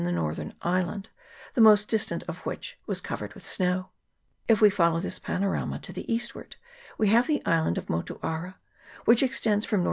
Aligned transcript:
II.] 0.01 0.05
QUEEN 0.05 0.15
CHARLOTTE'S 0.15 0.37
SOUND. 0.37 0.53
25 0.61 0.63
northern 0.73 0.89
island, 0.89 1.09
the 1.53 1.61
most 1.61 1.87
distant 1.87 2.23
of 2.27 2.39
which 2.39 2.79
was 2.87 3.01
covered 3.01 3.35
with 3.35 3.45
snow. 3.45 3.89
If 4.47 4.59
we 4.59 4.71
follow 4.71 4.99
this 4.99 5.19
panorama 5.19 5.77
to 5.77 5.93
the 5.93 6.11
eastward 6.11 6.55
we 6.97 7.09
have 7.09 7.27
the 7.27 7.45
island 7.45 7.77
of 7.77 7.85
Motuara, 7.85 8.55
which 9.05 9.21
extends 9.21 9.63
from 9.63 9.77
N.E. 9.77 9.79